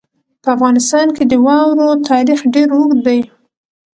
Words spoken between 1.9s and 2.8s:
تاریخ ډېر